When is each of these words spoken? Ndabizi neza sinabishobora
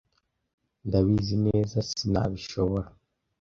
Ndabizi 0.87 1.35
neza 1.47 1.75
sinabishobora 1.89 2.87